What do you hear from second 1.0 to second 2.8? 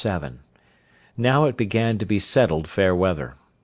—Now it began to be settled